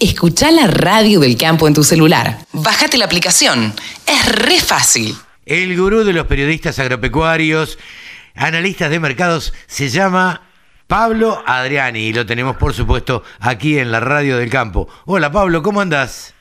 Escucha 0.00 0.50
la 0.50 0.66
radio 0.66 1.20
del 1.20 1.36
campo 1.36 1.68
en 1.68 1.74
tu 1.74 1.84
celular. 1.84 2.38
Bájate 2.54 2.96
la 2.96 3.04
aplicación. 3.04 3.74
Es 4.06 4.32
re 4.34 4.58
fácil. 4.58 5.14
El 5.44 5.76
gurú 5.76 6.04
de 6.04 6.14
los 6.14 6.24
periodistas 6.24 6.78
agropecuarios, 6.78 7.78
analistas 8.34 8.88
de 8.88 8.98
mercados, 8.98 9.52
se 9.66 9.90
llama 9.90 10.40
Pablo 10.86 11.42
Adriani 11.44 12.00
y 12.00 12.12
lo 12.14 12.24
tenemos 12.24 12.56
por 12.56 12.72
supuesto 12.72 13.24
aquí 13.40 13.78
en 13.78 13.92
la 13.92 14.00
radio 14.00 14.38
del 14.38 14.48
campo. 14.48 14.88
Hola 15.04 15.30
Pablo, 15.30 15.62
¿cómo 15.62 15.82
andás? 15.82 16.34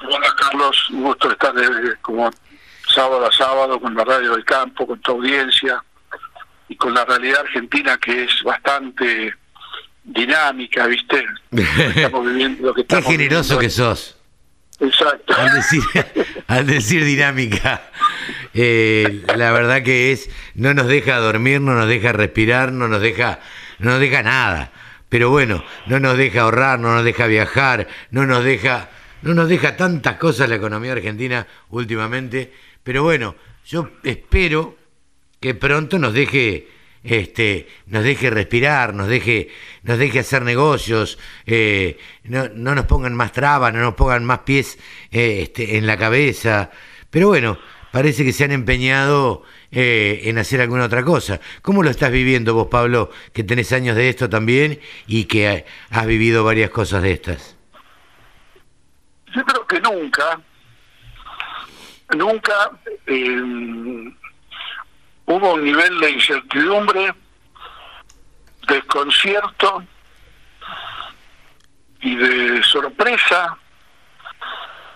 Hola 0.00 0.34
Carlos, 0.38 0.88
un 0.88 1.02
gusto 1.02 1.30
estar 1.30 1.52
como 2.00 2.30
sábado 2.94 3.26
a 3.26 3.32
sábado 3.32 3.78
con 3.78 3.94
la 3.94 4.04
radio 4.04 4.32
del 4.32 4.44
campo, 4.46 4.86
con 4.86 4.98
tu 5.02 5.12
audiencia 5.12 5.84
y 6.66 6.76
con 6.76 6.94
la 6.94 7.04
realidad 7.04 7.40
argentina 7.40 7.98
que 7.98 8.24
es 8.24 8.42
bastante 8.42 9.34
dinámica, 10.06 10.86
¿viste? 10.86 11.24
Estamos 11.50 12.26
viviendo 12.26 12.68
lo 12.68 12.74
que 12.74 12.82
estamos 12.82 13.04
Qué 13.04 13.12
generoso 13.12 13.58
que 13.58 13.70
sos. 13.70 14.16
Exacto. 14.78 15.34
Al 15.36 15.54
decir, 15.54 15.82
al 16.46 16.66
decir 16.66 17.04
dinámica, 17.04 17.90
eh, 18.54 19.22
la 19.36 19.50
verdad 19.52 19.82
que 19.82 20.12
es, 20.12 20.30
no 20.54 20.74
nos 20.74 20.86
deja 20.86 21.16
dormir, 21.18 21.60
no 21.60 21.74
nos 21.74 21.88
deja 21.88 22.12
respirar, 22.12 22.72
no 22.72 22.88
nos 22.88 23.00
deja, 23.00 23.40
no 23.78 23.90
nos 23.90 24.00
deja 24.00 24.22
nada. 24.22 24.72
Pero 25.08 25.30
bueno, 25.30 25.64
no 25.86 26.00
nos 26.00 26.16
deja 26.16 26.42
ahorrar, 26.42 26.78
no 26.78 26.94
nos 26.94 27.04
deja 27.04 27.26
viajar, 27.26 27.88
no 28.10 28.26
nos 28.26 28.44
deja, 28.44 28.90
no 29.22 29.34
nos 29.34 29.48
deja 29.48 29.76
tantas 29.76 30.16
cosas 30.16 30.48
la 30.48 30.56
economía 30.56 30.92
argentina 30.92 31.46
últimamente. 31.70 32.52
Pero 32.82 33.02
bueno, 33.02 33.34
yo 33.64 33.90
espero 34.02 34.76
que 35.40 35.54
pronto 35.54 35.98
nos 35.98 36.12
deje 36.12 36.68
este, 37.06 37.68
nos 37.86 38.02
deje 38.02 38.30
respirar, 38.30 38.92
nos 38.92 39.08
deje, 39.08 39.48
nos 39.82 39.98
deje 39.98 40.18
hacer 40.18 40.42
negocios, 40.42 41.18
eh, 41.46 41.98
no, 42.24 42.48
no, 42.48 42.74
nos 42.74 42.86
pongan 42.86 43.14
más 43.14 43.32
trabas, 43.32 43.72
no 43.72 43.80
nos 43.80 43.94
pongan 43.94 44.24
más 44.24 44.40
pies 44.40 44.78
eh, 45.10 45.42
este, 45.42 45.78
en 45.78 45.86
la 45.86 45.96
cabeza. 45.96 46.70
Pero 47.10 47.28
bueno, 47.28 47.58
parece 47.92 48.24
que 48.24 48.32
se 48.32 48.44
han 48.44 48.52
empeñado 48.52 49.44
eh, 49.70 50.22
en 50.24 50.38
hacer 50.38 50.60
alguna 50.60 50.84
otra 50.84 51.04
cosa. 51.04 51.40
¿Cómo 51.62 51.82
lo 51.82 51.90
estás 51.90 52.10
viviendo 52.10 52.54
vos, 52.54 52.66
Pablo, 52.68 53.10
que 53.32 53.44
tenés 53.44 53.72
años 53.72 53.96
de 53.96 54.08
esto 54.08 54.28
también 54.28 54.80
y 55.06 55.24
que 55.24 55.64
has 55.90 56.06
vivido 56.06 56.42
varias 56.42 56.70
cosas 56.70 57.02
de 57.02 57.12
estas? 57.12 57.56
Yo 59.34 59.44
creo 59.44 59.66
que 59.66 59.80
nunca, 59.80 60.40
nunca 62.16 62.70
hubo 65.26 65.54
un 65.54 65.64
nivel 65.64 66.00
de 66.00 66.10
incertidumbre, 66.10 67.14
desconcierto 68.66 69.84
y 72.00 72.16
de 72.16 72.62
sorpresa 72.62 73.56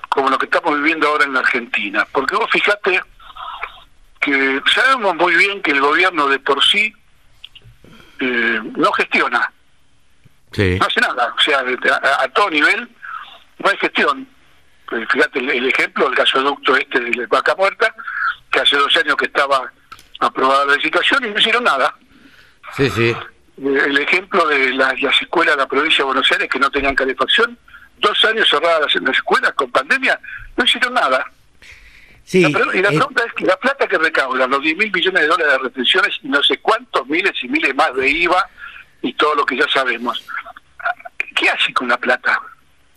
como 0.08 0.28
lo 0.28 0.38
que 0.38 0.46
estamos 0.46 0.76
viviendo 0.76 1.08
ahora 1.08 1.24
en 1.24 1.34
la 1.34 1.40
Argentina. 1.40 2.06
Porque 2.12 2.36
vos 2.36 2.50
fijate 2.50 3.00
que 4.20 4.60
sabemos 4.72 5.14
muy 5.16 5.34
bien 5.36 5.62
que 5.62 5.70
el 5.70 5.80
gobierno 5.80 6.26
de 6.28 6.38
por 6.40 6.62
sí 6.64 6.92
eh, 8.18 8.60
no 8.76 8.92
gestiona. 8.92 9.52
No 10.56 10.86
hace 10.86 11.00
nada. 11.00 11.34
O 11.36 11.40
sea, 11.40 11.62
a, 12.18 12.28
todo 12.28 12.50
nivel 12.50 12.88
no 13.58 13.70
hay 13.70 13.76
gestión. 13.78 14.28
Pues 14.86 15.08
fíjate 15.08 15.38
el, 15.38 15.68
ejemplo, 15.68 16.08
el 16.08 16.14
gasoducto 16.14 16.76
este 16.76 16.98
de 16.98 17.26
Vaca 17.26 17.54
Muerta, 17.54 17.94
que 18.50 18.60
hace 18.60 18.76
dos 18.76 18.94
años 18.96 19.16
que 19.16 19.26
estaba 19.26 19.72
aprobada 20.20 20.66
la 20.66 20.76
licitación 20.76 21.24
y 21.24 21.30
no 21.30 21.38
hicieron 21.38 21.64
nada. 21.64 21.94
Sí, 22.76 22.88
sí. 22.90 23.16
El 23.58 23.98
ejemplo 23.98 24.46
de 24.46 24.70
las, 24.70 24.94
escuelas 25.20 25.56
de 25.56 25.62
la 25.62 25.68
provincia 25.68 25.98
de 25.98 26.04
Buenos 26.04 26.30
Aires 26.32 26.48
que 26.48 26.58
no 26.58 26.70
tenían 26.70 26.94
calefacción, 26.94 27.58
dos 27.98 28.24
años 28.24 28.48
cerradas 28.48 28.94
las 28.94 29.16
escuelas 29.16 29.52
con 29.52 29.70
pandemia, 29.70 30.18
no 30.56 30.64
hicieron 30.64 30.94
nada. 30.94 31.24
Sí, 32.24 32.38
y 32.46 32.52
la 32.80 32.90
eh, 32.90 32.96
pregunta 32.96 33.24
es 33.26 33.32
que 33.34 33.44
la 33.44 33.56
plata 33.56 33.88
que 33.88 33.98
recaudan, 33.98 34.50
los 34.50 34.62
10 34.62 34.76
mil 34.76 34.92
millones 34.92 35.22
de 35.22 35.26
dólares 35.26 35.52
de 35.52 35.58
retenciones 35.58 36.18
y 36.22 36.28
no 36.28 36.42
sé 36.42 36.58
cuántos 36.58 37.06
miles 37.08 37.32
y 37.42 37.48
miles 37.48 37.74
más 37.74 37.94
de 37.94 38.08
IVA 38.08 38.48
y 39.02 39.12
todo 39.14 39.34
lo 39.34 39.44
que 39.44 39.56
ya 39.56 39.68
sabemos, 39.68 40.24
¿qué 41.34 41.50
hace 41.50 41.72
con 41.74 41.88
la 41.88 41.96
plata? 41.96 42.40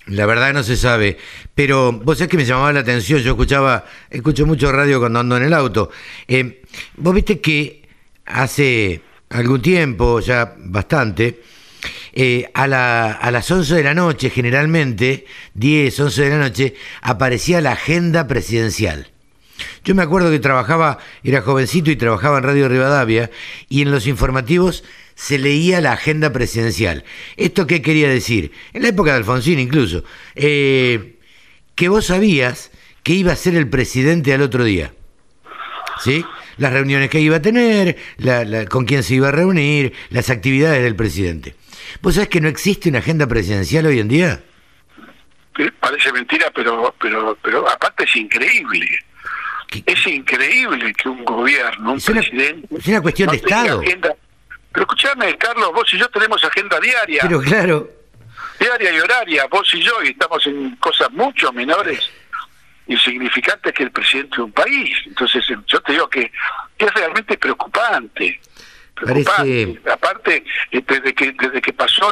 La 0.08 0.25
verdad 0.25 0.53
no 0.53 0.64
se 0.64 0.75
sabe, 0.75 1.18
pero 1.56 1.94
vos 1.94 2.18
sabés 2.18 2.30
que 2.30 2.38
me 2.38 2.46
llamaba 2.46 2.74
la 2.74 2.81
atención, 2.81 3.22
yo 3.22 3.31
escuchaba, 3.31 3.86
escucho 4.09 4.46
mucho 4.46 4.72
radio 4.72 5.00
cuando 5.00 5.19
ando 5.19 5.38
en 5.38 5.44
el 5.44 5.53
auto. 5.53 5.91
Eh, 6.28 6.62
vos 6.97 7.16
viste 7.16 7.40
que 7.40 7.88
hace 8.25 9.02
algún 9.30 9.62
tiempo, 9.62 10.19
ya 10.19 10.56
bastante, 10.58 11.42
eh, 12.12 12.50
a, 12.53 12.68
la, 12.68 13.13
a 13.13 13.31
las 13.31 13.50
11 13.50 13.75
de 13.75 13.84
la 13.84 13.94
noche, 13.94 14.30
generalmente, 14.30 15.25
10, 15.53 16.00
11 16.00 16.22
de 16.22 16.30
la 16.30 16.38
noche, 16.38 16.75
aparecía 17.02 17.62
la 17.62 17.72
agenda 17.72 18.28
presidencial. 18.28 19.08
Yo 19.86 19.96
me 19.96 20.03
acuerdo 20.03 20.31
que 20.31 20.40
trabajaba, 20.40 21.00
era 21.24 21.42
jovencito 21.42 21.92
y 21.92 21.96
trabajaba 21.96 22.40
en 22.40 22.44
Radio 22.44 22.68
Rivadavia, 22.68 23.31
y 23.69 23.81
en 23.81 23.92
los 23.92 24.06
informativos 24.08 24.84
se 25.16 25.38
leía 25.38 25.81
la 25.81 25.94
agenda 25.94 26.31
presidencial. 26.31 27.03
¿Esto 27.38 27.68
qué 27.68 27.81
quería 27.81 28.09
decir? 28.09 28.51
En 28.74 28.84
la 28.84 28.90
época 28.90 29.12
de 29.12 29.18
Alfonsín 29.18 29.59
incluso, 29.59 30.03
eh, 30.35 31.19
que 31.75 31.90
vos 31.90 32.06
sabías 32.06 32.72
que 33.03 33.13
iba 33.13 33.34
a 33.34 33.35
ser 33.35 33.56
el 33.56 33.69
presidente 33.69 34.34
al 34.34 34.41
otro 34.41 34.63
día. 34.63 34.94
¿Sí? 36.00 36.25
Las 36.57 36.74
reuniones 36.74 37.09
que 37.09 37.19
iba 37.19 37.38
a 37.38 37.41
tener, 37.41 37.97
con 38.69 38.85
quién 38.85 39.03
se 39.03 39.16
iba 39.16 39.29
a 39.29 39.31
reunir, 39.31 39.94
las 40.09 40.29
actividades 40.29 40.84
del 40.84 40.96
presidente. 40.96 41.56
¿Vos 42.01 42.16
sabés 42.16 42.30
que 42.30 42.41
no 42.41 42.47
existe 42.47 42.90
una 42.90 43.00
agenda 43.00 43.28
presidencial 43.28 43.85
hoy 43.85 44.00
en 44.00 44.07
día? 44.07 44.44
Parece 45.80 46.12
mentira, 46.12 46.51
pero, 46.53 46.95
pero, 47.00 47.38
pero 47.41 47.69
aparte 47.69 48.06
es 48.06 48.16
increíble. 48.16 48.88
Es 49.85 50.07
increíble 50.07 50.94
que 50.94 51.09
un 51.09 51.24
gobierno, 51.25 51.94
un 51.94 52.00
presidente. 52.00 52.68
es 52.78 52.88
una 52.88 53.01
cuestión 53.01 53.30
de 53.30 53.38
Estado. 53.38 53.81
Pero 54.73 54.84
escúchame, 54.84 55.38
Carlos, 55.38 55.72
vos 55.73 55.94
y 55.94 55.97
yo 56.00 56.09
tenemos 56.09 56.44
agenda 56.44 56.79
diaria. 56.79 57.22
Pero 57.22 57.41
claro. 57.41 57.89
Diaria 58.59 58.94
y 58.94 59.00
horaria, 59.00 59.45
vos 59.47 59.69
y 59.73 59.81
yo, 59.81 60.01
y 60.03 60.09
estamos 60.09 60.45
en 60.47 60.75
cosas 60.78 61.11
mucho 61.11 61.51
menores 61.53 62.09
y 62.88 62.97
significantes 62.97 63.73
que 63.73 63.83
el 63.83 63.91
presidente 63.91 64.38
de 64.38 64.41
un 64.44 64.51
país. 64.51 64.97
Entonces, 65.06 65.45
yo 65.67 65.81
te 65.81 65.91
digo 65.94 66.09
que 66.09 66.31
es 66.78 66.94
realmente 66.94 67.38
preocupante. 67.38 68.39
Preocupante. 68.95 69.81
Aparte, 69.91 70.44
eh, 70.72 70.83
desde 70.85 71.13
que, 71.13 71.31
desde 71.31 71.62
que 71.62 71.73
pasó 71.73 72.12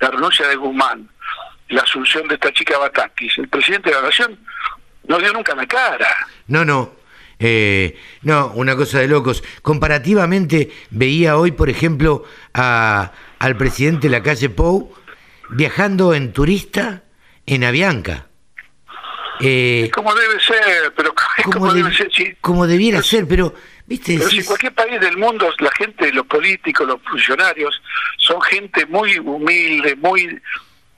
la 0.00 0.10
renuncia 0.10 0.46
de 0.48 0.56
Guzmán, 0.56 1.08
la 1.68 1.82
asunción 1.82 2.26
de 2.28 2.34
esta 2.34 2.52
chica 2.52 2.78
Batakis, 2.78 3.38
el 3.38 3.48
presidente 3.48 3.90
de 3.90 3.96
la 3.96 4.02
Nación 4.02 4.38
no 5.06 5.18
dio 5.18 5.32
nunca 5.32 5.54
la 5.54 5.66
cara. 5.66 6.26
No, 6.48 6.64
no, 6.64 6.92
eh, 7.40 7.96
no, 8.22 8.52
una 8.54 8.76
cosa 8.76 9.00
de 9.00 9.08
locos. 9.08 9.42
Comparativamente, 9.62 10.70
veía 10.90 11.38
hoy, 11.38 11.52
por 11.52 11.70
ejemplo, 11.70 12.24
a, 12.52 13.12
al 13.38 13.56
presidente 13.56 14.08
de 14.08 14.12
la 14.12 14.22
calle 14.22 14.50
Pou 14.50 14.94
viajando 15.48 16.14
en 16.14 16.32
turista 16.32 17.02
en 17.46 17.64
Avianca. 17.64 18.26
Eh, 19.40 19.90
como 19.94 20.14
debe 20.14 20.38
ser, 20.38 20.92
pero 20.94 21.14
como, 21.44 21.72
debe 21.72 21.94
ser, 21.94 22.36
Como 22.42 22.66
debiera 22.66 23.02
ser, 23.02 23.26
pero, 23.26 23.54
¿viste? 23.86 24.18
Pero 24.18 24.28
si 24.28 24.44
cualquier 24.44 24.74
país 24.74 25.00
del 25.00 25.16
mundo, 25.16 25.50
la 25.60 25.70
gente, 25.72 26.12
los 26.12 26.26
políticos, 26.26 26.86
los 26.86 27.00
funcionarios, 27.02 27.80
son 28.18 28.40
gente 28.42 28.84
muy 28.84 29.18
humilde, 29.18 29.96
muy 29.96 30.38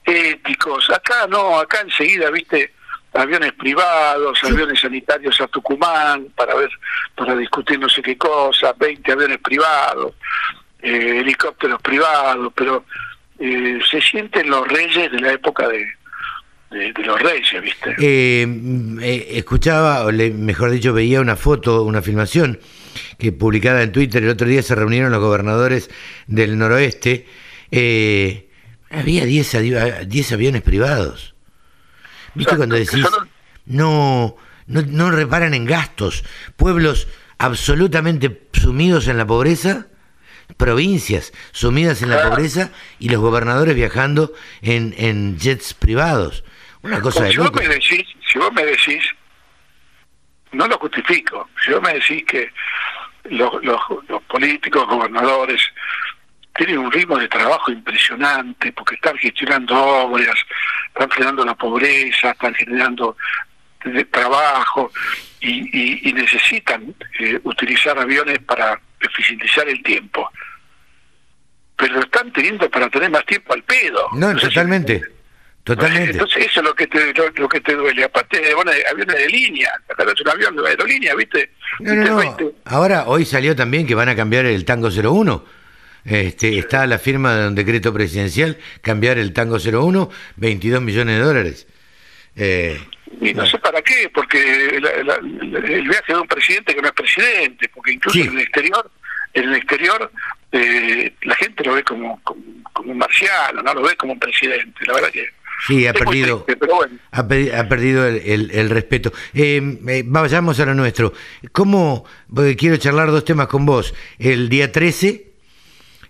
éticos. 0.03 0.89
Acá 0.89 1.25
no, 1.27 1.57
acá 1.59 1.81
enseguida, 1.81 2.29
¿viste? 2.31 2.73
Aviones 3.13 3.53
privados, 3.53 4.43
aviones 4.43 4.79
sanitarios 4.79 5.39
a 5.41 5.47
Tucumán 5.47 6.27
para 6.35 6.55
ver, 6.55 6.69
para 7.15 7.35
discutir 7.35 7.79
no 7.79 7.89
sé 7.89 8.01
qué 8.01 8.17
cosa, 8.17 8.73
20 8.77 9.11
aviones 9.11 9.39
privados, 9.39 10.15
eh, 10.81 11.19
helicópteros 11.19 11.81
privados, 11.81 12.51
pero 12.55 12.85
eh, 13.39 13.79
se 13.89 14.01
sienten 14.01 14.49
los 14.49 14.67
reyes 14.67 15.11
de 15.11 15.19
la 15.19 15.33
época 15.33 15.67
de, 15.67 15.85
de, 16.71 17.03
los 17.03 17.21
reyes, 17.21 17.61
¿viste? 17.61 17.95
Eh, 17.99 19.27
escuchaba, 19.31 20.05
o 20.05 20.11
mejor 20.11 20.71
dicho, 20.71 20.93
veía 20.93 21.21
una 21.21 21.35
foto, 21.35 21.83
una 21.83 22.01
filmación 22.01 22.59
que 23.19 23.31
publicada 23.31 23.83
en 23.83 23.91
Twitter, 23.91 24.23
el 24.23 24.29
otro 24.29 24.47
día 24.47 24.61
se 24.61 24.75
reunieron 24.75 25.11
los 25.11 25.21
gobernadores 25.21 25.89
del 26.27 26.57
noroeste, 26.57 27.27
había 28.89 29.25
10 29.25 30.07
10 30.07 30.31
aviones 30.31 30.61
privados. 30.61 31.32
¿Viste 32.35 32.57
cuando 32.57 32.75
decís, 32.75 33.05
no, 33.65 34.35
no, 34.67 34.81
no 34.81 35.11
reparan 35.11 35.53
en 35.53 35.65
gastos? 35.65 36.23
Pueblos 36.55 37.07
absolutamente 37.37 38.47
sumidos 38.53 39.07
en 39.07 39.17
la 39.17 39.25
pobreza, 39.25 39.87
provincias 40.57 41.33
sumidas 41.51 42.01
en 42.01 42.09
la 42.09 42.29
pobreza 42.29 42.71
y 42.99 43.09
los 43.09 43.21
gobernadores 43.21 43.75
viajando 43.75 44.33
en, 44.61 44.93
en 44.97 45.37
jets 45.37 45.73
privados. 45.73 46.43
Una 46.81 47.01
cosa 47.01 47.23
de 47.23 47.31
si 47.31 47.37
Vos 47.37 47.53
me 47.53 47.67
decís, 47.67 48.05
si 48.31 48.39
vos 48.39 48.51
me 48.53 48.65
decís, 48.65 49.03
no 50.51 50.67
lo 50.67 50.77
justifico, 50.77 51.49
si 51.63 51.71
vos 51.71 51.81
me 51.81 51.93
decís 51.93 52.23
que 52.25 52.51
los, 53.25 53.63
los, 53.63 53.79
los 54.07 54.21
políticos, 54.23 54.85
gobernadores, 54.87 55.61
tienen 56.55 56.77
un 56.77 56.91
ritmo 56.91 57.17
de 57.17 57.27
trabajo 57.27 57.71
impresionante 57.71 58.71
porque 58.73 58.95
están 58.95 59.17
gestionando 59.17 59.75
obras, 59.75 60.35
están 60.93 61.09
generando 61.09 61.43
la 61.43 61.55
pobreza, 61.55 62.31
están 62.31 62.53
generando 62.53 63.17
trabajo 64.11 64.91
y, 65.41 66.13
necesitan 66.13 66.93
eh, 67.19 67.39
utilizar 67.43 67.97
aviones 67.97 68.39
para 68.39 68.79
eficientizar 68.99 69.67
el 69.67 69.81
tiempo. 69.83 70.29
Pero 71.75 71.95
lo 71.95 72.01
están 72.01 72.31
teniendo 72.31 72.69
para 72.69 72.89
tener 72.89 73.09
más 73.09 73.25
tiempo 73.25 73.53
al 73.53 73.63
pedo. 73.63 74.07
No, 74.13 74.35
totalmente. 74.37 75.01
Totalmente. 75.63 76.11
Entonces 76.11 76.45
eso 76.45 76.59
es 76.59 76.65
lo 76.65 76.75
que 76.75 76.87
te, 76.87 77.13
lo, 77.13 77.49
que 77.49 77.61
te 77.61 77.73
duele. 77.73 78.03
Aparte 78.03 78.39
de 78.39 78.53
bueno, 78.53 78.71
aviones 78.91 79.15
de 79.15 79.29
línea, 79.29 79.71
es 79.89 80.21
un 80.21 80.29
avión 80.29 80.55
de 80.55 80.67
aerolínea, 80.67 81.15
¿viste? 81.15 81.51
No, 81.79 81.95
no, 81.95 82.23
no. 82.23 82.51
Ahora, 82.65 83.05
hoy 83.07 83.25
salió 83.25 83.55
también 83.55 83.87
que 83.87 83.95
van 83.95 84.09
a 84.09 84.15
cambiar 84.15 84.45
el 84.45 84.65
Tango 84.65 84.89
01. 84.89 85.43
Este, 86.05 86.57
está 86.57 86.85
la 86.85 86.99
firma 86.99 87.35
de 87.35 87.47
un 87.47 87.55
decreto 87.55 87.93
presidencial, 87.93 88.57
cambiar 88.81 89.17
el 89.17 89.33
Tango 89.33 89.57
01, 89.57 90.09
22 90.35 90.81
millones 90.81 91.17
de 91.17 91.23
dólares. 91.23 91.67
Eh, 92.35 92.79
y 93.21 93.33
no 93.33 93.45
sé 93.45 93.57
para 93.59 93.81
qué, 93.81 94.09
porque 94.13 94.75
el 94.75 95.87
viaje 95.87 96.13
de 96.13 96.19
un 96.19 96.27
presidente 96.27 96.75
que 96.75 96.81
no 96.81 96.87
es 96.87 96.93
presidente, 96.93 97.69
porque 97.73 97.91
incluso 97.93 98.19
en 98.19 98.33
el 98.33 98.39
exterior, 98.39 98.91
en 99.33 99.43
el 99.45 99.55
exterior 99.55 100.11
eh, 100.51 101.13
la 101.21 101.35
gente 101.35 101.63
lo 101.63 101.73
ve 101.73 101.83
como, 101.83 102.19
como, 102.21 102.41
un 102.91 102.97
marciano, 102.97 103.61
no 103.61 103.73
lo 103.73 103.83
ve 103.83 103.95
como 103.95 104.13
un 104.13 104.19
presidente, 104.19 104.85
la 104.85 104.93
verdad 104.93 105.09
que... 105.09 105.29
Sí, 105.67 105.87
ha 105.87 105.93
perdido, 105.93 106.45
ha, 107.11 107.27
perdido 107.69 108.05
el, 108.05 108.51
el, 108.51 108.69
respeto. 108.69 109.13
Eh, 109.33 109.77
eh, 109.87 110.03
vayamos 110.05 110.59
a 110.59 110.65
lo 110.65 110.73
nuestro. 110.73 111.13
¿Cómo? 111.53 112.05
Quiero 112.57 112.75
charlar 112.75 113.11
dos 113.11 113.23
temas 113.23 113.47
con 113.47 113.65
vos. 113.65 113.93
El 114.19 114.49
día 114.49 114.73
13, 114.73 115.32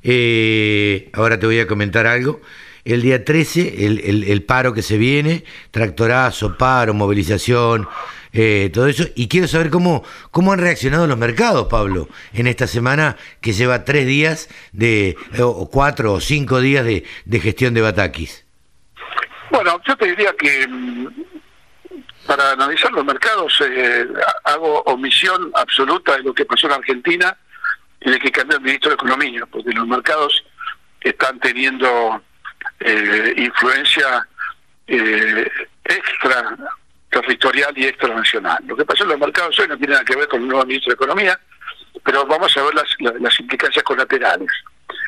eh, 0.04 1.10
ahora 1.14 1.40
te 1.40 1.46
voy 1.46 1.60
a 1.60 1.68
comentar 1.68 2.08
algo. 2.08 2.42
El 2.86 3.02
día 3.02 3.24
13, 3.24 3.86
el, 3.86 4.24
el 4.26 4.44
paro 4.44 4.74
que 4.74 4.82
se 4.82 4.98
viene, 4.98 5.46
tractorazo, 5.72 6.58
paro, 6.58 6.94
movilización, 6.94 7.88
eh, 8.34 8.72
todo 8.74 8.88
eso. 8.88 9.06
Y 9.16 9.28
quiero 9.28 9.48
saber 9.48 9.70
cómo, 9.70 10.04
cómo 10.32 10.52
han 10.52 10.60
reaccionado 10.60 11.06
los 11.06 11.18
mercados, 11.18 11.68
Pablo, 11.70 12.10
en 12.34 12.48
esta 12.48 12.66
semana 12.66 13.16
que 13.42 13.54
lleva 13.54 13.86
tres 13.86 14.08
días 14.08 14.50
de, 14.72 15.16
o 15.40 15.70
cuatro 15.70 16.14
o 16.14 16.20
cinco 16.20 16.60
días 16.60 16.84
de, 16.84 17.06
de 17.26 17.40
gestión 17.40 17.76
de 17.76 17.82
Batakis. 17.82 18.44
Bueno, 19.52 19.80
yo 19.88 19.96
te 19.96 20.08
diría 20.08 20.34
que 20.38 20.68
mm, 20.68 21.08
para 22.26 22.54
analizar 22.54 22.92
los 22.92 23.06
mercados 23.06 23.62
eh, 23.62 24.08
hago 24.46 24.82
omisión 24.88 25.52
absoluta 25.54 26.18
de 26.18 26.24
lo 26.24 26.34
que 26.34 26.46
pasó 26.46 26.66
en 26.68 26.74
Argentina 26.74 27.38
de 28.12 28.20
que 28.20 28.32
cambió 28.32 28.58
el 28.58 28.64
ministro 28.64 28.90
de 28.90 28.96
Economía, 28.96 29.46
porque 29.46 29.72
los 29.72 29.88
mercados 29.88 30.44
están 31.02 31.40
teniendo 31.40 32.22
eh, 32.80 33.34
influencia 33.38 34.28
extra 34.86 36.58
territorial 37.10 37.74
y 37.78 37.86
extranacional. 37.86 38.62
Lo 38.66 38.76
que 38.76 38.86
pasó 38.86 39.04
en 39.04 39.10
los 39.10 39.20
mercados 39.20 39.58
hoy 39.60 39.68
no 39.68 39.78
tiene 39.78 39.94
nada 39.94 40.06
que 40.06 40.16
ver 40.16 40.28
con 40.28 40.42
el 40.42 40.48
nuevo 40.48 40.66
ministro 40.66 40.92
de 40.92 40.96
Economía, 40.96 41.40
pero 42.04 42.26
vamos 42.26 42.56
a 42.58 42.64
ver 42.64 42.74
las, 42.74 42.88
las, 43.22 43.40
implicancias 43.40 43.84
colaterales. 43.84 44.50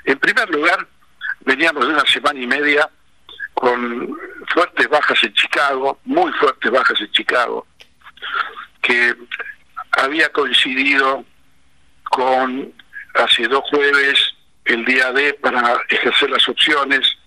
En 0.06 0.18
primer 0.20 0.50
lugar, 0.50 0.88
veníamos 1.42 1.88
de 1.88 1.94
una 1.94 2.06
semana 2.06 2.40
y 2.40 2.48
media 2.48 2.90
con 3.54 4.16
fuertes 4.54 4.88
bajas 4.88 5.24
en 5.24 5.34
Chicago, 5.34 6.00
muy 6.06 6.32
fuertes 6.34 6.72
bajas 6.72 7.02
en 7.02 7.12
Chicago, 7.12 7.66
que 8.82 9.16
había 9.92 10.30
coincidido 10.30 11.26
con 12.12 12.72
hace 13.16 13.48
dos 13.48 13.64
jueves 13.70 14.36
el 14.66 14.84
día 14.86 15.12
D 15.12 15.34
para 15.36 15.80
ejercer 15.90 16.30
las 16.30 16.48
opciones, 16.50 17.18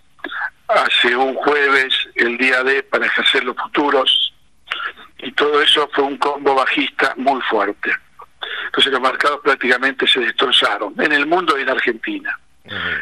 hace 0.67 1.15
un 1.15 1.35
jueves 1.35 1.93
el 2.15 2.37
día 2.37 2.63
D 2.63 2.83
para 2.83 3.05
ejercer 3.05 3.43
los 3.43 3.55
futuros, 3.55 4.33
y 5.19 5.31
todo 5.33 5.61
eso 5.61 5.89
fue 5.93 6.03
un 6.03 6.17
combo 6.17 6.55
bajista 6.55 7.13
muy 7.17 7.41
fuerte. 7.43 7.91
Entonces 8.65 8.91
los 8.91 9.01
mercados 9.01 9.39
prácticamente 9.43 10.07
se 10.07 10.19
destrozaron 10.19 10.93
en 10.99 11.11
el 11.11 11.25
mundo 11.25 11.57
y 11.57 11.61
en 11.61 11.69
Argentina. 11.69 12.39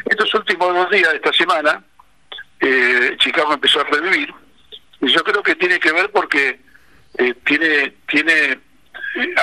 Estos 0.06 0.32
últimos 0.34 0.74
dos 0.74 0.90
días 0.90 1.10
de 1.10 1.16
esta 1.16 1.32
semana, 1.32 1.82
eh, 2.60 3.16
Chicago 3.18 3.52
empezó 3.52 3.80
a 3.80 3.84
revivir 3.84 4.32
y 5.00 5.08
yo 5.08 5.22
creo 5.22 5.42
que 5.42 5.54
tiene 5.54 5.78
que 5.78 5.92
ver 5.92 6.10
porque 6.10 6.60
eh, 7.18 7.34
tiene 7.44 7.94
tiene 8.08 8.58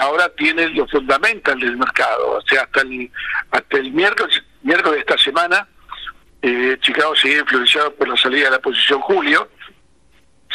ahora 0.01 0.29
tiene 0.35 0.69
los 0.69 0.89
fundamentals 0.91 1.61
del 1.61 1.77
mercado, 1.77 2.37
o 2.37 2.41
sea, 2.41 2.61
hasta 2.63 2.81
el 2.81 3.11
hasta 3.51 3.77
el 3.77 3.91
miércoles 3.91 4.43
miércoles 4.61 4.95
de 4.95 4.99
esta 5.01 5.17
semana 5.17 5.67
Chicago 6.81 7.15
seguía 7.15 7.39
influenciado 7.39 7.93
por 7.95 8.07
la 8.07 8.15
salida 8.17 8.45
de 8.45 8.51
la 8.51 8.59
posición 8.59 9.01
Julio 9.01 9.49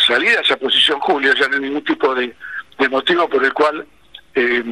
salida 0.07 0.37
de 0.37 0.43
esa 0.43 0.57
posición 0.57 1.01
Julio, 1.01 1.35
ya 1.35 1.49
no 1.49 1.57
hay 1.57 1.63
ningún 1.63 1.85
tipo 1.85 2.15
de, 2.15 2.35
motivo 2.91 3.29
por 3.29 3.45
el 3.45 3.53
cual 3.53 3.87
eh, 4.35 4.65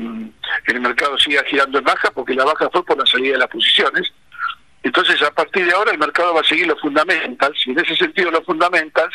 el 0.66 0.80
mercado 0.80 1.18
siga 1.18 1.42
girando 1.44 1.78
en 1.78 1.84
baja, 1.84 2.10
porque 2.10 2.34
la 2.34 2.44
baja 2.44 2.70
fue 2.70 2.84
por 2.84 2.98
la 2.98 3.06
salida 3.06 3.32
de 3.32 3.38
las 3.38 3.48
posiciones. 3.48 4.10
Entonces, 4.82 5.20
a 5.22 5.30
partir 5.30 5.66
de 5.66 5.72
ahora, 5.72 5.92
el 5.92 5.98
mercado 5.98 6.32
va 6.32 6.40
a 6.40 6.44
seguir 6.44 6.66
los 6.66 6.80
fundamentals, 6.80 7.66
y 7.66 7.72
en 7.72 7.80
ese 7.80 7.96
sentido, 7.96 8.30
los 8.30 8.44
fundamentals 8.44 9.14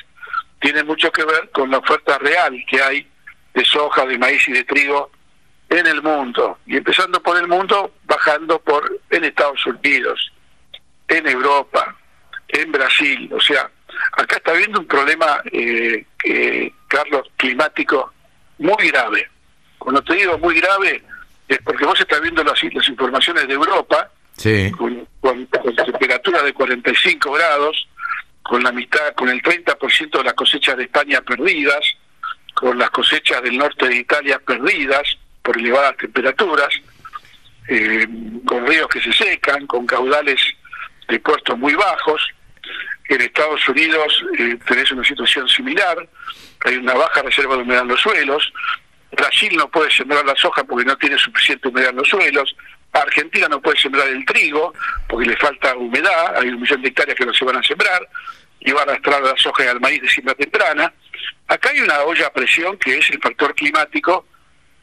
tienen 0.59 0.85
mucho 0.85 1.11
que 1.11 1.25
ver 1.25 1.49
con 1.51 1.71
la 1.71 1.79
oferta 1.79 2.17
real 2.19 2.55
que 2.69 2.81
hay 2.81 3.07
de 3.53 3.65
soja, 3.65 4.05
de 4.05 4.17
maíz 4.17 4.47
y 4.47 4.53
de 4.53 4.63
trigo 4.63 5.11
en 5.69 5.87
el 5.87 6.01
mundo, 6.01 6.59
y 6.65 6.77
empezando 6.77 7.21
por 7.21 7.37
el 7.37 7.47
mundo, 7.47 7.93
bajando 8.03 8.59
por 8.59 8.99
en 9.09 9.23
Estados 9.23 9.65
Unidos, 9.65 10.31
en 11.07 11.27
Europa, 11.27 11.95
en 12.47 12.71
Brasil, 12.71 13.29
o 13.33 13.39
sea, 13.39 13.69
acá 14.13 14.37
está 14.37 14.51
habiendo 14.51 14.79
un 14.79 14.85
problema, 14.85 15.41
eh, 15.51 16.05
Carlos, 16.87 17.27
climático 17.37 18.13
muy 18.59 18.89
grave. 18.89 19.29
Cuando 19.77 20.01
te 20.03 20.13
digo 20.13 20.37
muy 20.37 20.59
grave, 20.59 21.03
es 21.47 21.59
porque 21.63 21.85
vos 21.85 21.99
estás 21.99 22.21
viendo 22.21 22.43
las, 22.43 22.61
las 22.63 22.87
informaciones 22.87 23.47
de 23.47 23.53
Europa, 23.53 24.09
con, 24.77 25.07
con, 25.19 25.47
temperatura 25.47 26.41
de 26.43 26.53
45 26.53 27.31
grados, 27.31 27.87
con 28.41 28.63
la 28.63 28.71
mitad, 28.71 29.13
con 29.15 29.29
el 29.29 29.41
30% 29.41 30.17
de 30.17 30.23
las 30.23 30.33
cosechas 30.33 30.77
de 30.77 30.83
España 30.83 31.21
perdidas, 31.21 31.95
con 32.53 32.77
las 32.77 32.89
cosechas 32.91 33.41
del 33.41 33.57
norte 33.57 33.87
de 33.87 33.97
Italia 33.97 34.39
perdidas 34.39 35.17
por 35.41 35.57
elevadas 35.57 35.97
temperaturas, 35.97 36.69
eh, 37.67 38.07
con 38.45 38.65
ríos 38.67 38.87
que 38.87 39.01
se 39.01 39.13
secan, 39.13 39.67
con 39.67 39.85
caudales 39.85 40.39
de 41.07 41.19
puertos 41.19 41.57
muy 41.57 41.73
bajos, 41.73 42.21
en 43.09 43.21
Estados 43.21 43.67
Unidos 43.67 44.23
eh, 44.37 44.57
tenés 44.65 44.91
una 44.91 45.03
situación 45.03 45.47
similar, 45.47 46.07
hay 46.65 46.77
una 46.77 46.93
baja 46.93 47.21
reserva 47.21 47.55
de 47.55 47.63
humedad 47.63 47.81
en 47.81 47.89
los 47.89 48.01
suelos, 48.01 48.53
Brasil 49.11 49.55
no 49.55 49.69
puede 49.69 49.91
sembrar 49.91 50.25
la 50.25 50.35
soja 50.35 50.63
porque 50.63 50.85
no 50.85 50.97
tiene 50.97 51.17
suficiente 51.17 51.67
humedad 51.67 51.89
en 51.89 51.97
los 51.97 52.09
suelos, 52.09 52.55
Argentina 52.93 53.47
no 53.47 53.61
puede 53.61 53.79
sembrar 53.79 54.07
el 54.07 54.25
trigo 54.25 54.73
porque 55.07 55.27
le 55.27 55.37
falta 55.37 55.75
humedad, 55.75 56.37
hay 56.37 56.49
un 56.49 56.61
millón 56.61 56.81
de 56.81 56.89
hectáreas 56.89 57.17
que 57.17 57.25
no 57.25 57.33
se 57.33 57.45
van 57.45 57.57
a 57.57 57.63
sembrar, 57.63 58.07
y 58.65 58.71
va 58.71 58.81
a 58.81 58.83
arrastrar 58.83 59.21
la 59.21 59.35
soja 59.37 59.65
y 59.65 59.67
al 59.67 59.79
maíz 59.79 60.01
de 60.01 60.09
siembra 60.09 60.35
temprana. 60.35 60.93
Acá 61.47 61.69
hay 61.71 61.81
una 61.81 62.01
olla 62.01 62.27
a 62.27 62.33
presión 62.33 62.77
que 62.77 62.97
es 62.97 63.09
el 63.09 63.19
factor 63.19 63.53
climático 63.53 64.25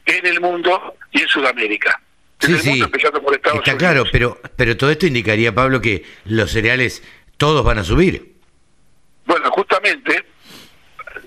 en 0.05 0.25
el 0.25 0.39
mundo 0.39 0.95
y 1.11 1.21
en 1.21 1.27
Sudamérica. 1.27 1.99
sí, 2.39 2.57
sí, 2.59 2.81
está 2.81 3.77
claro, 3.77 4.03
pero, 4.11 4.39
pero 4.55 4.77
todo 4.77 4.91
esto 4.91 5.07
indicaría, 5.07 5.53
Pablo, 5.53 5.81
que 5.81 6.05
los 6.25 6.51
cereales 6.51 7.03
todos 7.37 7.63
van 7.63 7.79
a 7.79 7.83
subir. 7.83 8.35
Bueno, 9.25 9.49
justamente, 9.51 10.25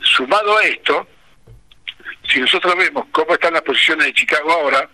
sumado 0.00 0.58
a 0.58 0.64
esto, 0.64 1.08
si 2.28 2.40
nosotros 2.40 2.76
vemos 2.76 3.06
cómo 3.10 3.34
están 3.34 3.54
las 3.54 3.62
posiciones 3.62 4.06
de 4.06 4.12
Chicago 4.14 4.52
ahora, 4.52 4.88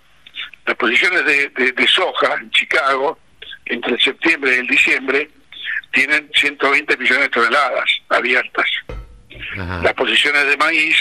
las 0.66 0.76
posiciones 0.76 1.24
de, 1.24 1.88
soja 1.88 2.34
en 2.40 2.50
Chicago 2.50 3.18
entre 3.66 3.94
el 3.94 4.00
septiembre 4.00 4.56
y 4.56 4.58
el 4.60 4.66
diciembre 4.66 5.30
tienen 5.92 6.30
120 6.34 6.96
millones 6.96 7.22
de 7.24 7.28
toneladas 7.28 7.90
abiertas. 8.08 8.66
Las 9.56 9.94
posiciones 9.94 10.46
de 10.46 10.56
maíz, 10.56 10.96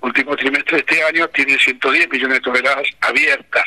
último 0.00 0.36
trimestre 0.36 0.78
de 0.78 0.80
este 0.80 1.04
año, 1.04 1.28
tienen 1.28 1.58
110 1.58 2.08
millones 2.10 2.38
de 2.38 2.40
toneladas 2.40 2.88
abiertas. 3.00 3.64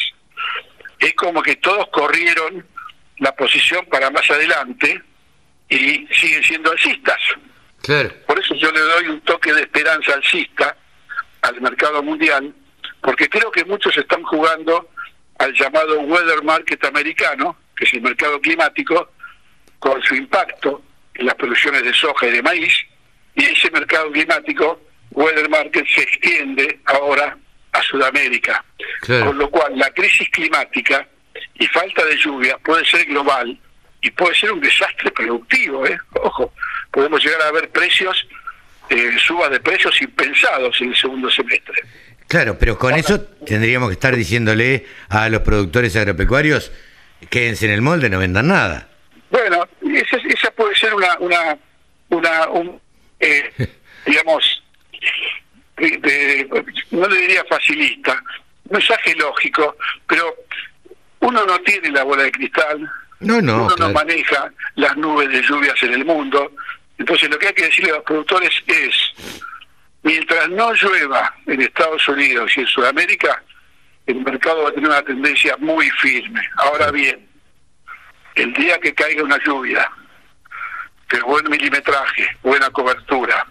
Es 0.99 1.13
como 1.13 1.41
que 1.41 1.55
todos 1.57 1.87
corrieron 1.91 2.65
la 3.19 3.31
posición 3.33 3.85
para 3.85 4.09
más 4.09 4.29
adelante 4.29 5.01
y 5.69 6.07
siguen 6.11 6.43
siendo 6.43 6.71
alcistas. 6.71 7.19
Por 8.25 8.39
eso 8.39 8.53
yo 8.55 8.71
le 8.71 8.79
doy 8.79 9.07
un 9.07 9.21
toque 9.21 9.53
de 9.53 9.61
esperanza 9.61 10.13
alcista 10.13 10.75
al 11.41 11.61
mercado 11.61 12.03
mundial, 12.03 12.53
porque 13.01 13.29
creo 13.29 13.51
que 13.51 13.63
muchos 13.63 13.95
están 13.97 14.23
jugando 14.23 14.89
al 15.39 15.53
llamado 15.53 15.99
weather 16.01 16.43
market 16.43 16.83
americano, 16.85 17.57
que 17.75 17.85
es 17.85 17.93
el 17.93 18.01
mercado 18.01 18.41
climático, 18.41 19.11
con 19.79 20.01
su 20.03 20.15
impacto 20.15 20.81
en 21.13 21.25
las 21.25 21.35
producciones 21.35 21.83
de 21.83 21.93
soja 21.93 22.27
y 22.27 22.31
de 22.31 22.41
maíz, 22.41 22.73
y 23.35 23.45
ese 23.45 23.69
mercado 23.71 24.11
climático, 24.11 24.81
weather 25.11 25.49
market, 25.49 25.85
se 25.87 26.01
extiende 26.01 26.79
ahora 26.85 27.37
a 27.71 27.83
Sudamérica. 27.83 28.63
Con 29.05 29.37
lo 29.37 29.49
cual 29.49 29.77
la 29.77 29.89
crisis 29.91 30.29
climática 30.29 31.07
y 31.55 31.67
falta 31.67 32.03
de 32.05 32.17
lluvia 32.17 32.57
puede 32.57 32.85
ser 32.85 33.05
global 33.05 33.57
y 34.01 34.11
puede 34.11 34.35
ser 34.35 34.51
un 34.51 34.59
desastre 34.59 35.11
productivo, 35.11 35.85
¿eh? 35.85 35.97
Ojo, 36.21 36.53
podemos 36.91 37.23
llegar 37.23 37.41
a 37.41 37.51
ver 37.51 37.69
precios, 37.69 38.27
eh, 38.89 39.15
suba 39.19 39.49
de 39.49 39.59
precios 39.59 40.01
impensados 40.01 40.79
en 40.81 40.89
el 40.89 40.95
segundo 40.95 41.29
semestre. 41.29 41.81
Claro, 42.27 42.57
pero 42.59 42.77
con 42.77 42.93
eso 42.93 43.21
tendríamos 43.21 43.89
que 43.89 43.93
estar 43.93 44.15
diciéndole 44.15 44.85
a 45.09 45.29
los 45.29 45.41
productores 45.41 45.95
agropecuarios, 45.95 46.71
quédense 47.29 47.65
en 47.65 47.71
el 47.71 47.81
molde, 47.81 48.09
no 48.09 48.19
vendan 48.19 48.47
nada. 48.47 48.89
Bueno, 49.29 49.67
esa, 49.93 50.17
esa 50.17 50.51
puede 50.51 50.75
ser 50.75 50.93
una, 50.93 51.17
una, 51.19 51.57
una 52.09 52.47
un, 52.49 52.81
eh, 53.19 53.51
digamos, 54.05 54.63
no 56.91 57.07
le 57.07 57.21
diría 57.21 57.43
facilista, 57.45 58.21
mensaje 58.69 59.15
lógico, 59.15 59.75
pero 60.07 60.35
uno 61.19 61.45
no 61.45 61.59
tiene 61.59 61.91
la 61.91 62.03
bola 62.03 62.23
de 62.23 62.31
cristal, 62.31 62.89
no, 63.19 63.41
no, 63.41 63.65
uno 63.65 63.75
no 63.77 63.89
maneja 63.91 64.51
las 64.75 64.95
nubes 64.97 65.29
de 65.29 65.41
lluvias 65.41 65.81
en 65.83 65.93
el 65.93 66.05
mundo, 66.05 66.51
entonces 66.97 67.29
lo 67.29 67.37
que 67.37 67.47
hay 67.47 67.53
que 67.53 67.65
decirle 67.65 67.91
a 67.91 67.95
los 67.95 68.03
productores 68.03 68.51
es, 68.65 68.95
mientras 70.03 70.49
no 70.49 70.73
llueva 70.73 71.35
en 71.45 71.61
Estados 71.61 72.07
Unidos 72.07 72.51
y 72.55 72.61
en 72.61 72.67
Sudamérica, 72.67 73.43
el 74.07 74.23
mercado 74.23 74.63
va 74.63 74.69
a 74.69 74.71
tener 74.71 74.89
una 74.89 75.01
tendencia 75.01 75.57
muy 75.57 75.89
firme. 75.91 76.41
Ahora 76.55 76.91
bien, 76.91 77.26
el 78.37 78.53
día 78.53 78.77
que 78.79 78.93
caiga 78.93 79.23
una 79.23 79.37
lluvia, 79.43 79.89
de 81.09 81.21
buen 81.21 81.49
milimetraje, 81.49 82.27
buena 82.43 82.69
cobertura, 82.69 83.45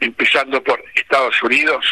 empezando 0.00 0.62
por 0.62 0.82
Estados 0.94 1.42
Unidos, 1.42 1.84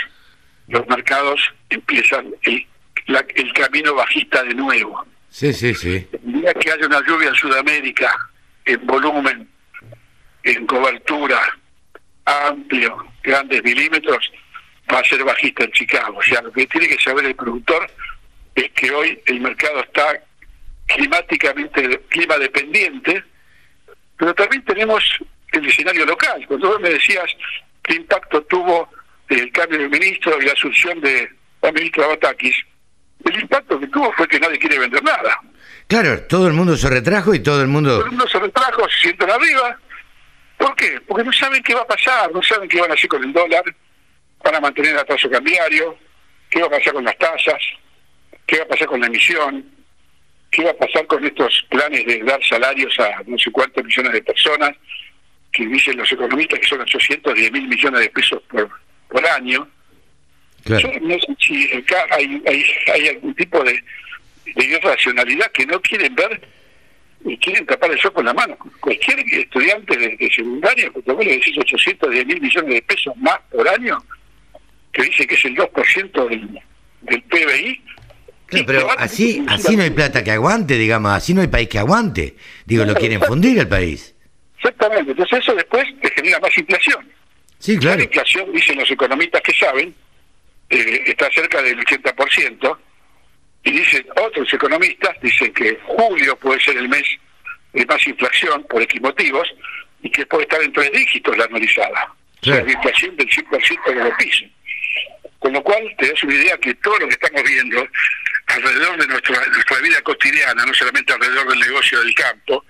los 0.69 0.87
mercados 0.89 1.41
empiezan 1.71 2.35
el, 2.43 2.67
el 3.07 3.53
camino 3.53 3.95
bajista 3.95 4.43
de 4.43 4.55
nuevo. 4.55 5.05
Sí, 5.31 5.53
sí, 5.53 5.75
sí. 5.75 6.07
El 6.13 6.33
día 6.41 6.55
que 6.55 6.71
haya 6.71 6.87
una 6.87 7.01
lluvia 7.07 7.31
en 7.31 7.35
Sudamérica, 7.35 8.17
en 8.65 8.87
volumen, 8.87 9.49
en 10.43 10.67
cobertura, 10.67 11.41
amplio, 12.25 13.07
grandes 13.23 13.63
milímetros, 13.65 14.31
va 14.93 14.99
a 14.99 15.05
ser 15.05 15.25
bajista 15.25 15.65
en 15.65 15.73
Chicago. 15.73 16.19
O 16.19 16.23
sea, 16.23 16.43
lo 16.43 16.53
que 16.53 16.67
tiene 16.67 16.89
que 16.89 17.03
saber 17.03 17.25
el 17.25 17.35
productor 17.35 17.91
es 18.55 18.71
que 18.73 18.91
hoy 18.91 19.21
el 19.27 19.41
mercado 19.41 19.81
está 19.81 20.21
climáticamente, 20.87 22.01
clima 22.09 22.39
dependiente, 22.39 23.25
pero 24.17 24.35
también 24.35 24.65
tenemos 24.65 25.03
el 25.53 25.67
escenario 25.67 26.07
local. 26.07 26.45
Cuando 26.47 26.69
vos 26.69 26.81
me 26.81 26.91
decías 26.91 27.25
qué 27.83 27.95
impacto 27.95 28.43
tuvo 28.45 28.89
el 29.29 29.51
cambio 29.53 29.79
de 29.79 29.89
ministro 29.89 30.41
y 30.41 30.45
la 30.45 30.53
asunción 30.53 31.01
de 31.01 31.31
la 31.63 31.73
ministra 31.73 32.07
Batakis, 32.07 32.57
el 33.25 33.41
impacto 33.41 33.81
que 33.81 33.87
tuvo 33.89 34.13
fue 34.13 34.29
que 34.29 34.39
nadie 34.39 34.59
quiere 34.59 34.79
vender 34.79 35.03
nada. 35.03 35.41
Claro, 35.87 36.23
todo 36.25 36.47
el 36.47 36.53
mundo 36.53 36.77
se 36.77 36.89
retrajo 36.89 37.35
y 37.35 37.43
todo 37.43 37.63
el 37.63 37.69
mundo... 37.69 37.91
Todo 37.91 38.05
el 38.05 38.11
mundo 38.11 38.29
se 38.29 38.39
retrajo, 38.39 38.89
se 38.89 38.99
sienten 39.03 39.31
arriba. 39.31 39.79
¿Por 40.59 40.77
qué? 40.77 41.01
Porque 41.07 41.25
no 41.25 41.33
saben 41.33 41.63
qué 41.63 41.75
va 41.75 41.83
a 41.83 41.87
pasar, 41.87 42.31
no 42.33 42.43
saben 42.43 42.69
qué 42.69 42.81
van 42.81 42.91
a 42.91 42.95
hacer 42.95 43.09
con 43.09 43.23
el 43.23 43.33
dólar, 43.33 43.65
van 44.43 44.55
a 44.55 44.61
mantener 44.61 44.93
el 44.93 44.99
atraso 44.99 45.29
cambiario, 45.31 45.99
qué 46.51 46.61
va 46.61 46.67
a 46.67 46.71
pasar 46.71 46.93
con 46.93 47.05
las 47.05 47.19
tasas, 47.19 47.61
qué 48.47 48.59
va 48.59 48.65
a 48.65 48.69
pasar 48.69 48.87
con 48.87 49.01
la 49.01 49.07
emisión, 49.07 49.74
qué 50.55 50.65
va 50.65 50.71
a 50.71 50.75
pasar 50.75 51.07
con 51.07 51.25
estos 51.25 51.67
planes 51.69 52.07
de 52.07 52.23
dar 52.23 52.43
salarios 52.45 52.99
a 53.01 53.23
no 53.27 53.37
sé 53.39 53.51
cuántos 53.51 53.85
millones 53.85 54.13
de 54.13 54.23
personas, 54.23 54.71
que 55.53 55.67
dicen 55.67 55.97
los 55.97 56.11
economistas 56.11 56.61
que 56.61 56.67
son 56.67 56.81
810 56.81 57.53
mil 57.53 57.69
millones 57.69 58.01
de 58.01 58.11
pesos 58.11 58.43
por, 58.49 58.71
por 59.09 59.27
año. 59.27 59.69
Yo 60.65 60.89
no 61.03 61.15
sé 61.19 61.37
si 61.41 61.73
acá 61.73 62.07
hay, 62.11 62.43
hay, 62.47 62.65
hay 62.93 63.09
algún 63.09 63.35
tipo 63.35 63.63
de, 63.65 63.83
de 64.55 64.65
irracionalidad 64.65 65.51
que 65.53 65.67
no 65.67 65.81
quieren 65.81 66.15
ver 66.15 66.41
y 67.25 67.37
quieren 67.39 67.67
tapar 67.67 67.91
el 67.91 68.01
sol 68.01 68.13
con 68.13 68.25
la 68.25 68.35
mano. 68.35 68.57
Cualquier 68.81 69.21
estudiante 69.21 69.97
de, 69.97 70.31
secundaria, 70.35 70.91
cuando 70.91 71.17
vos 71.17 71.25
le 71.25 71.33
decís 71.33 71.57
810 71.59 72.27
mil 72.27 72.41
millones 72.41 72.75
de 72.75 72.83
pesos 72.83 73.17
más 73.17 73.39
por 73.51 73.69
año, 73.69 73.99
que 74.93 75.03
dice 75.03 75.27
que 75.27 75.35
es 75.35 75.45
el 75.45 75.57
2% 75.57 76.29
del, 76.29 76.61
del 77.03 77.23
PBI, 77.23 77.83
pero 78.67 78.89
así, 78.99 79.45
así 79.49 79.77
no 79.77 79.83
hay 79.83 79.91
plata 79.91 80.23
que 80.23 80.31
aguante, 80.31 80.79
digamos, 80.79 81.13
así 81.13 81.35
no 81.35 81.41
hay 81.41 81.49
país 81.49 81.69
que 81.69 81.79
aguante. 81.79 82.37
Digo, 82.65 82.85
lo 82.85 82.95
quieren 82.95 83.21
fundir 83.21 83.59
el 83.59 83.69
país. 83.69 84.15
Exactamente, 84.57 85.11
entonces 85.11 85.41
eso 85.41 85.55
después 85.55 85.85
te 86.01 86.11
genera 86.11 86.41
más 86.41 86.57
inflación. 86.57 87.09
Sí, 87.59 87.79
claro. 87.79 87.99
La 87.99 88.05
inflación, 88.05 88.53
dicen 88.53 88.79
los 88.79 88.91
economistas 88.91 89.43
que 89.43 89.53
saben, 89.55 89.95
eh, 90.71 91.03
está 91.07 91.31
cerca 91.31 91.63
del 91.63 91.79
80%, 91.79 92.79
y 93.65 93.71
dicen 93.71 94.07
otros 94.23 94.53
economistas, 94.53 95.17
dicen 95.23 95.53
que 95.53 95.79
julio 95.85 96.37
puede 96.37 96.61
ser 96.61 96.77
el 96.77 96.89
mes 96.89 97.05
de 97.73 97.85
más 97.87 98.07
inflación 98.07 98.65
por 98.69 98.83
X 98.83 99.01
motivos, 99.01 99.49
y 100.03 100.11
que 100.11 100.27
puede 100.27 100.43
estar 100.45 100.63
en 100.63 100.73
tres 100.73 100.93
dígitos 100.93 101.37
la 101.37 101.45
anualizada. 101.45 102.15
O 102.43 102.45
sea, 102.45 102.63
la 102.63 102.73
inflación 102.73 103.17
del 103.17 103.29
100% 103.29 103.85
de 103.87 103.95
los 103.95 104.15
pisos. 104.19 104.49
Con 105.39 105.53
lo 105.55 105.63
cual 105.63 105.83
te 105.99 106.09
das 106.09 106.23
una 106.23 106.35
idea 106.35 106.57
que 106.59 106.75
todo 106.75 106.99
lo 106.99 107.09
que 107.09 107.15
estamos 107.15 107.43
viendo 107.43 107.87
alrededor 108.47 108.99
de 108.99 109.07
nuestra, 109.07 109.47
nuestra 109.47 109.79
vida 109.79 110.01
cotidiana, 110.03 110.67
no 110.67 110.75
solamente 110.75 111.13
alrededor 111.13 111.49
del 111.49 111.61
negocio 111.61 112.01
del 112.01 112.15
campo, 112.15 112.65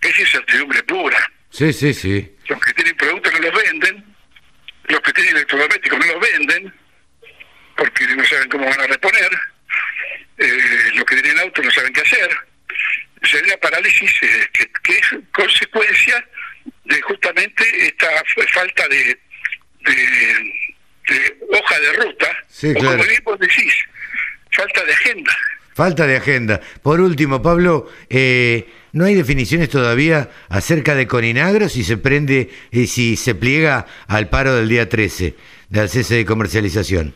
es 0.00 0.18
incertidumbre 0.18 0.82
pura. 0.82 1.30
Sí, 1.50 1.72
sí, 1.72 1.94
sí. 1.94 2.36
Los 2.48 2.60
que 2.60 2.72
tienen 2.74 2.96
productos 2.96 3.32
no 3.32 3.38
los 3.38 3.62
venden, 3.62 4.04
los 4.88 5.00
que 5.00 5.12
tienen 5.12 5.36
electrodomésticos 5.36 5.98
no 5.98 6.06
los 6.06 6.20
venden, 6.20 6.74
porque 7.76 8.06
no 8.08 8.24
saben 8.24 8.48
cómo 8.48 8.66
van 8.66 8.80
a 8.80 8.86
reponer, 8.86 9.30
eh, 10.38 10.90
los 10.94 11.04
que 11.04 11.20
tienen 11.20 11.38
autos 11.40 11.64
no 11.64 11.70
saben 11.70 11.92
qué 11.92 12.00
hacer. 12.00 12.30
Sería 13.22 13.58
parálisis 13.58 14.12
eh, 14.22 14.48
que, 14.82 14.92
es 14.92 15.06
consecuencia 15.32 16.26
de 16.84 17.00
justamente 17.02 17.64
esta 17.86 18.08
falta 18.52 18.88
de, 18.88 19.18
de, 19.80 21.36
hoja 21.50 21.80
de 21.80 21.92
ruta, 21.94 22.44
sí, 22.48 22.70
o 22.70 22.74
como 22.74 22.96
vos 23.24 23.38
decís, 23.38 23.74
falta 24.54 24.84
de 24.84 24.92
agenda. 24.92 25.32
Falta 25.74 26.06
de 26.06 26.16
agenda. 26.16 26.60
Por 26.82 27.00
último, 27.00 27.42
Pablo, 27.42 27.90
eh, 28.08 28.68
¿no 28.92 29.04
hay 29.04 29.14
definiciones 29.14 29.68
todavía 29.68 30.30
acerca 30.48 30.94
de 30.94 31.08
Coninagro 31.08 31.68
si 31.68 31.82
se 31.82 31.96
prende 31.96 32.50
y 32.70 32.86
si 32.86 33.16
se 33.16 33.34
pliega 33.34 33.86
al 34.06 34.28
paro 34.28 34.54
del 34.54 34.68
día 34.68 34.88
13 34.88 35.34
del 35.68 35.88
cese 35.88 36.14
de 36.14 36.24
comercialización? 36.24 37.12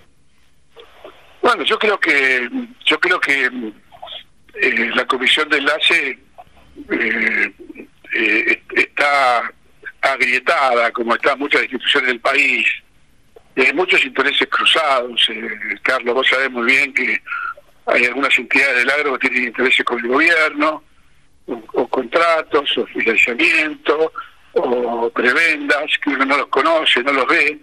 Bueno, 1.40 1.62
yo 1.62 1.78
creo 1.78 2.00
que 2.00 2.48
yo 2.84 2.98
creo 2.98 3.20
que 3.20 3.44
eh, 4.60 4.90
la 4.94 5.06
comisión 5.06 5.48
de 5.48 5.58
enlace 5.58 6.18
eh, 6.90 8.62
está 8.74 9.52
agrietada, 10.00 10.90
como 10.90 11.14
están 11.14 11.38
muchas 11.38 11.62
instituciones 11.62 12.08
del 12.08 12.20
país. 12.20 12.66
Hay 13.62 13.72
muchos 13.72 14.04
intereses 14.04 14.46
cruzados. 14.48 15.26
Carlos, 15.82 16.14
vos 16.14 16.26
sabés 16.28 16.50
muy 16.50 16.66
bien 16.66 16.92
que 16.92 17.20
hay 17.86 18.04
algunas 18.04 18.36
entidades 18.38 18.76
del 18.76 18.90
agro 18.90 19.18
que 19.18 19.28
tienen 19.28 19.48
intereses 19.48 19.84
con 19.84 19.98
el 19.98 20.08
gobierno, 20.08 20.82
o, 21.46 21.88
contratos, 21.88 22.76
o 22.76 22.86
financiamiento, 22.86 24.12
o 24.52 25.10
prebendas, 25.10 25.86
que 26.02 26.10
uno 26.10 26.26
no 26.26 26.36
los 26.36 26.48
conoce, 26.48 27.02
no 27.02 27.12
los 27.12 27.26
ve, 27.26 27.58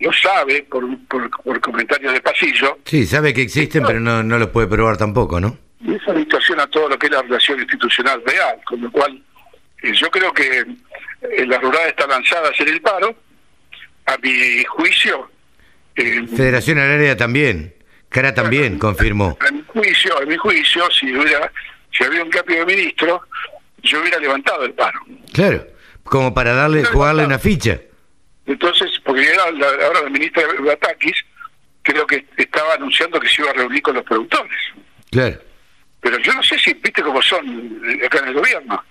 lo 0.00 0.12
sabe 0.12 0.62
por, 0.64 0.84
por, 1.08 1.60
comentarios 1.60 2.12
de 2.12 2.20
pasillo. 2.20 2.78
Sí, 2.84 3.06
sabe 3.06 3.32
que 3.32 3.42
existen, 3.42 3.84
pero 3.86 4.00
no, 4.00 4.22
no 4.22 4.38
los 4.38 4.48
puede 4.48 4.66
probar 4.66 4.98
tampoco, 4.98 5.40
¿no? 5.40 5.56
Y 5.80 5.94
eso 5.94 6.12
distorsiona 6.12 6.66
todo 6.66 6.90
lo 6.90 6.98
que 6.98 7.06
es 7.06 7.12
la 7.12 7.22
relación 7.22 7.60
institucional 7.60 8.22
real, 8.26 8.60
con 8.66 8.80
lo 8.80 8.92
cual 8.92 9.22
eh, 9.82 9.92
yo 9.94 10.10
creo 10.10 10.32
que 10.32 10.58
eh, 10.58 11.46
la 11.46 11.58
rural 11.58 11.88
está 11.88 12.06
lanzada 12.06 12.48
a 12.48 12.50
hacer 12.50 12.68
el 12.68 12.80
paro, 12.82 13.16
a 14.06 14.16
mi 14.18 14.62
juicio... 14.64 15.31
Eh, 15.96 16.26
Federación 16.36 16.78
Agraria 16.78 17.16
también. 17.16 17.74
Cara 18.08 18.34
también 18.34 18.78
confirmó. 18.78 19.38
En 19.48 19.56
mi 19.56 19.62
juicio, 19.66 20.22
en 20.22 20.28
mi 20.28 20.36
juicio, 20.36 20.90
si 20.90 21.16
hubiera, 21.16 21.50
si 21.96 22.04
había 22.04 22.22
un 22.22 22.30
cambio 22.30 22.58
de 22.58 22.66
ministro, 22.66 23.22
yo 23.82 24.00
hubiera 24.00 24.18
levantado 24.18 24.64
el 24.64 24.74
paro. 24.74 25.00
Claro, 25.32 25.66
como 26.04 26.34
para 26.34 26.52
darle, 26.52 26.84
jugarle 26.84 27.24
una 27.24 27.38
ficha. 27.38 27.80
Entonces, 28.44 28.90
porque 29.04 29.26
ahora 29.34 30.02
la 30.02 30.10
ministra 30.10 30.42
Batakis 30.60 31.24
creo 31.82 32.06
que 32.06 32.26
estaba 32.36 32.74
anunciando 32.74 33.18
que 33.18 33.28
se 33.28 33.40
iba 33.40 33.50
a 33.50 33.54
reunir 33.54 33.82
con 33.82 33.94
los 33.94 34.04
productores. 34.04 34.58
Claro. 35.10 35.40
Pero 36.00 36.18
yo 36.18 36.34
no 36.34 36.42
sé 36.42 36.58
si, 36.58 36.74
viste 36.74 37.02
cómo 37.02 37.22
son 37.22 37.80
acá 38.04 38.18
en 38.18 38.28
el 38.28 38.34
gobierno. 38.34 38.84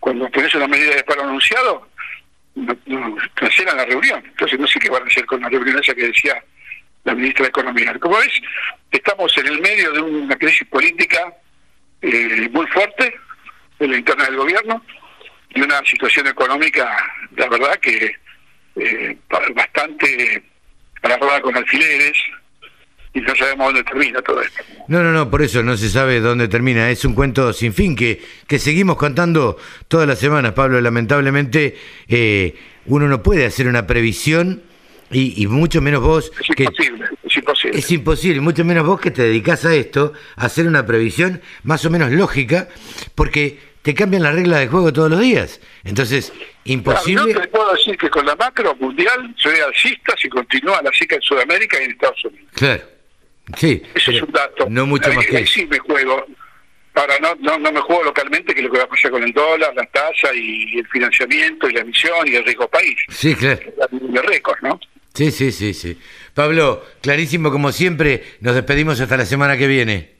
Cuando 0.00 0.28
tenés 0.28 0.54
una 0.54 0.68
medida 0.68 0.94
de 0.94 1.04
paro 1.04 1.22
anunciado, 1.22 1.88
no, 2.86 3.16
cancelan 3.34 3.76
la 3.76 3.84
reunión. 3.84 4.22
Entonces 4.24 4.58
no 4.58 4.66
sé 4.66 4.78
qué 4.78 4.90
van 4.90 5.02
a 5.02 5.06
hacer 5.06 5.26
con 5.26 5.40
la 5.40 5.48
reunión 5.48 5.78
esa 5.78 5.94
que 5.94 6.06
decía 6.06 6.42
la 7.04 7.14
ministra 7.14 7.44
de 7.44 7.48
Economía. 7.50 7.98
Como 7.98 8.18
ves, 8.18 8.40
estamos 8.90 9.36
en 9.38 9.46
el 9.46 9.60
medio 9.60 9.92
de 9.92 10.00
una 10.00 10.36
crisis 10.36 10.66
política 10.68 11.32
eh, 12.02 12.48
muy 12.52 12.66
fuerte 12.66 13.14
en 13.78 13.90
la 13.90 13.96
interna 13.98 14.24
del 14.24 14.36
gobierno 14.36 14.84
y 15.50 15.60
una 15.60 15.84
situación 15.84 16.26
económica, 16.26 16.96
la 17.36 17.48
verdad, 17.48 17.76
que 17.80 18.14
eh, 18.76 19.16
bastante 19.54 20.42
agarrada 21.02 21.40
con 21.40 21.56
alfileres, 21.56 22.18
y 23.14 23.20
no 23.20 23.34
sabemos 23.34 23.66
dónde 23.66 23.84
termina 23.84 24.22
todo 24.22 24.40
esto. 24.42 24.62
No, 24.88 25.02
no, 25.02 25.12
no, 25.12 25.30
por 25.30 25.42
eso 25.42 25.62
no 25.62 25.76
se 25.76 25.88
sabe 25.88 26.20
dónde 26.20 26.48
termina. 26.48 26.90
Es 26.90 27.04
un 27.04 27.14
cuento 27.14 27.52
sin 27.52 27.72
fin 27.72 27.96
que, 27.96 28.22
que 28.46 28.58
seguimos 28.58 28.96
contando 28.96 29.56
todas 29.88 30.06
las 30.06 30.18
semanas, 30.18 30.52
Pablo. 30.52 30.80
Lamentablemente, 30.80 31.76
eh, 32.08 32.54
uno 32.86 33.08
no 33.08 33.22
puede 33.22 33.46
hacer 33.46 33.66
una 33.66 33.86
previsión 33.86 34.62
y, 35.10 35.42
y 35.42 35.46
mucho 35.46 35.80
menos 35.80 36.02
vos. 36.02 36.32
Es 36.40 36.54
que, 36.54 36.64
imposible, 36.64 37.06
es 37.24 37.36
imposible. 37.36 37.78
Es 37.78 37.90
imposible, 37.90 38.40
mucho 38.40 38.64
menos 38.64 38.86
vos 38.86 39.00
que 39.00 39.10
te 39.10 39.22
dedicás 39.22 39.64
a 39.64 39.74
esto, 39.74 40.12
a 40.36 40.46
hacer 40.46 40.66
una 40.66 40.86
previsión 40.86 41.40
más 41.64 41.84
o 41.84 41.90
menos 41.90 42.10
lógica, 42.10 42.68
porque 43.14 43.58
te 43.82 43.94
cambian 43.94 44.22
las 44.22 44.34
reglas 44.34 44.60
de 44.60 44.68
juego 44.68 44.92
todos 44.92 45.10
los 45.10 45.20
días. 45.20 45.60
Entonces, 45.84 46.32
imposible. 46.64 47.32
Claro, 47.32 47.40
yo 47.40 47.40
te 47.40 47.48
puedo 47.48 47.72
decir 47.72 47.96
que 47.96 48.10
con 48.10 48.26
la 48.26 48.36
macro 48.36 48.74
mundial 48.76 49.34
soy 49.36 49.60
alcista 49.60 50.14
si 50.20 50.28
continúa 50.28 50.82
la 50.82 50.92
SICA 50.92 51.16
en 51.16 51.22
Sudamérica 51.22 51.80
y 51.80 51.84
en 51.84 51.90
Estados 51.92 52.24
Unidos. 52.24 52.48
Claro. 52.54 52.97
Sí. 53.56 53.82
Ese 53.94 54.16
es 54.16 54.22
un 54.22 54.32
dato. 54.32 54.66
No 54.68 54.86
mucho 54.86 55.12
más 55.12 55.26
que 55.26 55.38
eso. 55.38 55.52
sí 55.54 55.66
me 55.66 55.78
juego. 55.78 56.26
Ahora 56.94 57.14
no, 57.20 57.34
no, 57.40 57.58
no 57.58 57.72
me 57.72 57.80
juego 57.80 58.04
localmente 58.04 58.52
que 58.52 58.60
es 58.60 58.66
lo 58.66 58.72
que 58.72 58.78
va 58.78 58.84
a 58.84 58.88
pasar 58.88 59.12
con 59.12 59.22
el 59.22 59.32
dólar, 59.32 59.72
la 59.74 59.86
tasa 59.86 60.34
y 60.34 60.78
el 60.78 60.86
financiamiento 60.88 61.68
y 61.68 61.72
la 61.74 61.80
emisión 61.80 62.26
y 62.26 62.34
el 62.34 62.44
riesgo 62.44 62.68
país. 62.68 62.96
Sí, 63.08 63.34
claro. 63.36 63.60
De 63.92 64.22
récord, 64.22 64.58
¿no? 64.62 64.80
Sí, 65.14 65.30
sí, 65.30 65.52
sí, 65.52 65.74
sí. 65.74 65.98
Pablo, 66.34 66.84
clarísimo 67.00 67.50
como 67.50 67.72
siempre, 67.72 68.24
nos 68.40 68.54
despedimos 68.54 69.00
hasta 69.00 69.16
la 69.16 69.26
semana 69.26 69.56
que 69.56 69.66
viene. 69.66 70.18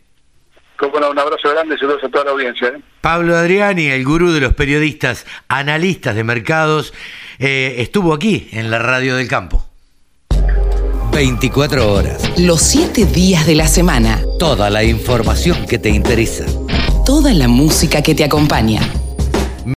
Como 0.76 1.00
no, 1.00 1.11
un 1.11 1.18
abrazo 1.18 1.50
grande 1.50 1.75
y 1.75 1.78
saludos 1.78 2.04
a 2.04 2.08
toda 2.08 2.26
la 2.26 2.30
audiencia. 2.30 2.68
¿eh? 2.68 2.80
Pablo 3.00 3.37
Adriani, 3.37 3.88
el 3.88 4.04
gurú 4.04 4.30
de 4.30 4.40
los 4.40 4.54
periodistas, 4.54 5.26
analistas 5.49 6.14
de 6.14 6.23
mercados, 6.23 6.94
eh, 7.40 7.76
estuvo 7.78 8.14
aquí 8.14 8.49
en 8.52 8.70
la 8.70 8.78
Radio 8.78 9.16
del 9.16 9.26
Campo. 9.26 9.67
24 11.18 11.92
horas. 11.92 12.22
Los 12.38 12.62
siete 12.62 13.04
días 13.04 13.44
de 13.44 13.56
la 13.56 13.66
semana. 13.66 14.22
Toda 14.38 14.70
la 14.70 14.84
información 14.84 15.66
que 15.66 15.76
te 15.76 15.88
interesa. 15.88 16.44
Toda 17.04 17.34
la 17.34 17.48
música 17.48 18.02
que 18.02 18.14
te 18.14 18.22
acompaña. 18.22 18.80